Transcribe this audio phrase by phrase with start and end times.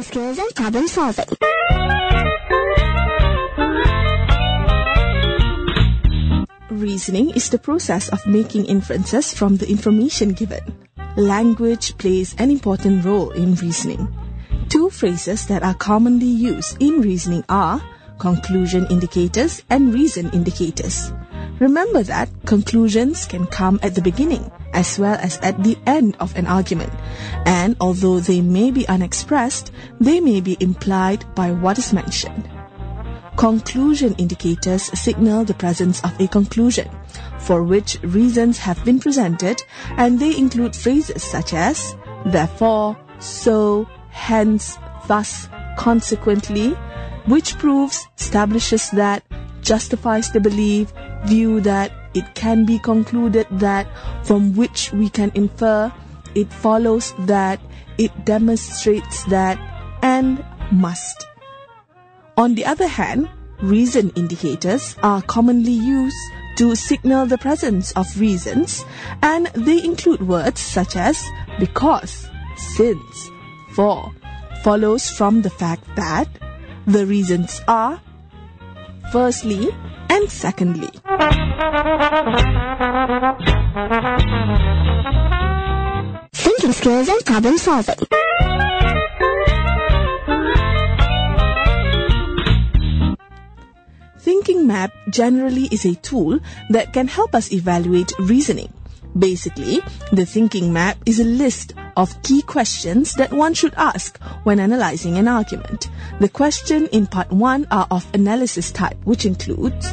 [0.00, 1.26] skills and problem solving.
[6.70, 10.60] Reasoning is the process of making inferences from the information given.
[11.16, 14.08] Language plays an important role in reasoning.
[14.70, 17.82] Two phrases that are commonly used in reasoning are
[18.18, 21.12] conclusion indicators and reason indicators.
[21.60, 26.34] Remember that conclusions can come at the beginning as well as at the end of
[26.36, 26.92] an argument,
[27.46, 32.48] and although they may be unexpressed, they may be implied by what is mentioned.
[33.36, 36.88] Conclusion indicators signal the presence of a conclusion,
[37.38, 39.62] for which reasons have been presented,
[39.96, 41.94] and they include phrases such as
[42.26, 46.70] therefore, so, hence, thus, consequently,
[47.26, 49.24] which proves, establishes that,
[49.62, 50.92] justifies the belief,
[51.24, 53.86] view that, it can be concluded that,
[54.24, 55.92] from which we can infer,
[56.34, 57.60] it follows that,
[57.98, 59.58] it demonstrates that,
[60.02, 61.26] and must.
[62.36, 63.28] On the other hand,
[63.60, 66.16] reason indicators are commonly used
[66.56, 68.84] to signal the presence of reasons
[69.22, 71.22] and they include words such as
[71.58, 72.28] because,
[72.76, 73.30] since,
[73.74, 74.12] for,
[74.62, 76.28] follows from the fact that,
[76.86, 78.00] the reasons are,
[79.12, 79.70] firstly,
[80.12, 80.90] and secondly.
[86.34, 87.96] Thinking skills and problem solving.
[94.18, 98.72] Thinking Map generally is a tool that can help us evaluate reasoning.
[99.18, 99.80] Basically,
[100.12, 105.16] the thinking map is a list of key questions that one should ask when analyzing
[105.18, 105.88] an argument.
[106.20, 109.90] The question in part 1 are of analysis type, which includes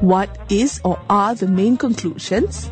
[0.00, 2.70] what is or are the main conclusions,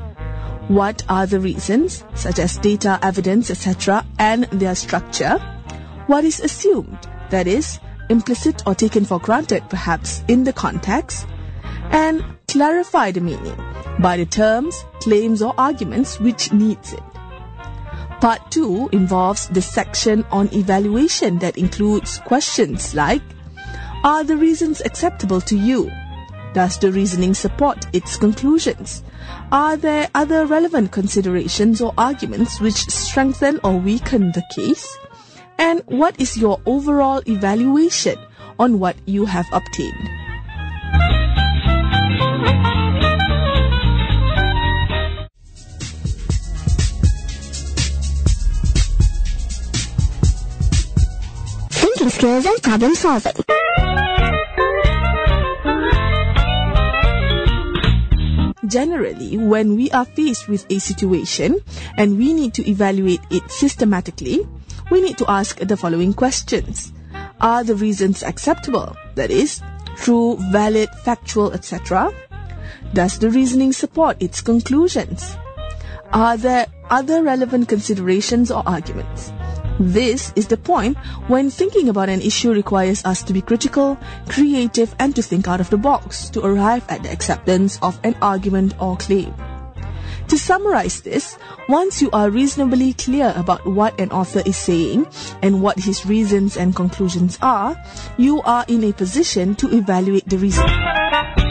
[0.68, 5.38] what are the reasons, such as data, evidence, etc., and their structure,
[6.06, 6.98] what is assumed,
[7.30, 11.26] that is, implicit or taken for granted perhaps in the context,
[11.90, 13.56] and clarify the meaning
[14.00, 17.02] by the terms, claims, or arguments which needs it.
[18.24, 23.20] Part 2 involves the section on evaluation that includes questions like
[24.02, 25.90] Are the reasons acceptable to you?
[26.54, 29.02] Does the reasoning support its conclusions?
[29.52, 34.88] Are there other relevant considerations or arguments which strengthen or weaken the case?
[35.58, 38.16] And what is your overall evaluation
[38.58, 40.08] on what you have obtained?
[52.04, 53.32] Thinking skills and problem solving.
[58.66, 61.60] Generally, when we are faced with a situation
[61.96, 64.46] and we need to evaluate it systematically,
[64.90, 66.92] we need to ask the following questions.
[67.40, 68.94] Are the reasons acceptable?
[69.14, 69.62] That is,
[69.96, 72.12] true, valid, factual, etc.
[72.92, 75.36] Does the reasoning support its conclusions?
[76.12, 79.32] Are there other relevant considerations or arguments?
[79.80, 80.96] This is the point
[81.26, 83.98] when thinking about an issue requires us to be critical,
[84.28, 88.14] creative, and to think out of the box to arrive at the acceptance of an
[88.22, 89.34] argument or claim.
[90.28, 91.36] To summarize this,
[91.68, 95.06] once you are reasonably clear about what an author is saying
[95.42, 97.76] and what his reasons and conclusions are,
[98.16, 101.43] you are in a position to evaluate the reason.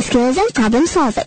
[0.00, 1.24] Skills and problem solving.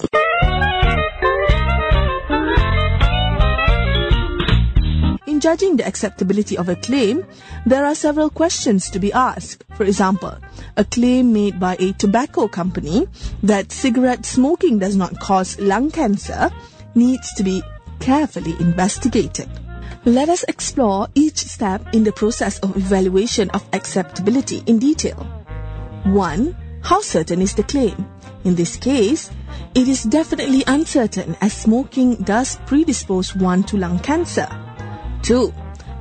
[5.26, 7.26] In judging the acceptability of a claim,
[7.66, 9.64] there are several questions to be asked.
[9.76, 10.38] For example,
[10.78, 13.08] a claim made by a tobacco company
[13.42, 16.52] that cigarette smoking does not cause lung cancer
[16.94, 17.64] needs to be
[18.00, 19.50] carefully investigated.
[20.06, 25.26] Let us explore each step in the process of evaluation of acceptability in detail.
[26.06, 26.56] 1.
[26.82, 28.08] How certain is the claim?
[28.44, 29.30] In this case,
[29.76, 34.48] it is definitely uncertain as smoking does predispose one to lung cancer.
[35.24, 35.54] 2.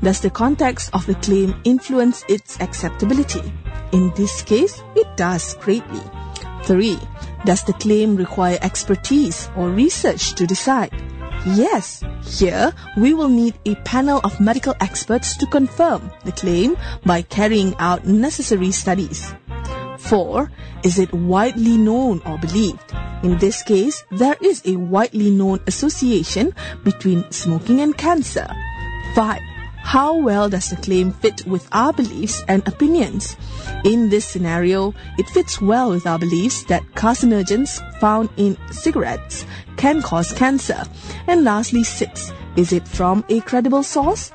[0.03, 3.43] Does the context of the claim influence its acceptability?
[3.93, 6.01] In this case, it does greatly.
[6.65, 6.99] 3.
[7.45, 10.93] Does the claim require expertise or research to decide?
[11.47, 17.23] Yes, here we will need a panel of medical experts to confirm the claim by
[17.23, 19.35] carrying out necessary studies.
[20.09, 20.51] 4.
[20.85, 22.93] Is it widely known or believed?
[23.23, 28.49] In this case, there is a widely known association between smoking and cancer.
[29.15, 29.41] 5.
[29.83, 33.37] How well does the claim fit with our beliefs and opinions?
[33.85, 39.47] In this scenario, it fits well with our beliefs that carcinogens found in cigarettes
[39.77, 40.85] can cause cancer?
[41.27, 42.33] And lastly, 6.
[42.57, 44.33] Is it from a credible source?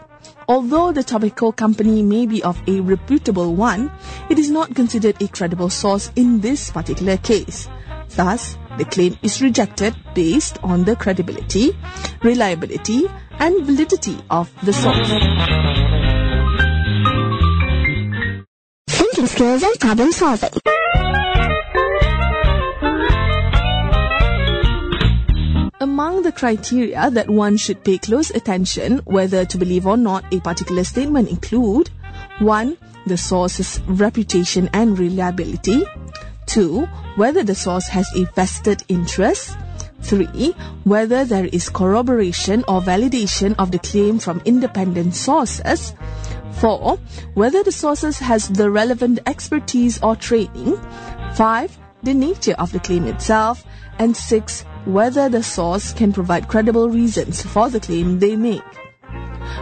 [0.47, 3.91] Although the tobacco company may be of a reputable one,
[4.29, 7.69] it is not considered a credible source in this particular case.
[8.15, 11.71] Thus, the claim is rejected based on the credibility,
[12.23, 13.07] reliability,
[13.39, 15.09] and validity of the source.
[18.89, 20.51] Thinking skills and problem solving.
[25.83, 30.39] Among the criteria that one should pay close attention whether to believe or not a
[30.39, 31.89] particular statement include
[32.39, 32.77] 1.
[33.05, 35.83] The source's reputation and reliability
[36.45, 36.87] 2.
[37.17, 39.57] Whether the source has a vested interest
[40.03, 40.55] 3.
[40.85, 45.93] Whether there is corroboration or validation of the claim from independent sources
[46.61, 46.97] 4.
[47.33, 50.79] Whether the sources has the relevant expertise or training
[51.35, 51.77] 5.
[52.03, 53.65] The nature of the claim itself
[53.99, 58.63] and 6 whether the source can provide credible reasons for the claim they make.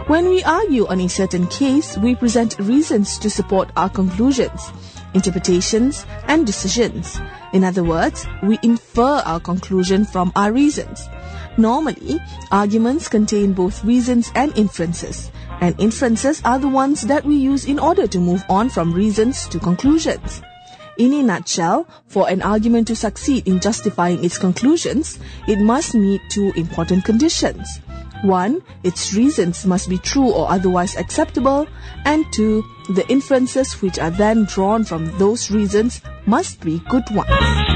[0.06, 4.72] When we argue on a certain case, we present reasons to support our conclusions,
[5.14, 7.20] interpretations, and decisions.
[7.52, 11.08] In other words, we infer our conclusion from our reasons.
[11.56, 12.18] Normally,
[12.50, 15.30] arguments contain both reasons and inferences,
[15.60, 19.46] and inferences are the ones that we use in order to move on from reasons
[19.48, 20.42] to conclusions.
[20.98, 25.18] In a nutshell, for an argument to succeed in justifying its conclusions,
[25.48, 27.80] it must meet two important conditions.
[28.22, 31.66] One, its reasons must be true or otherwise acceptable,
[32.04, 37.71] and two, the inferences which are then drawn from those reasons must be good ones.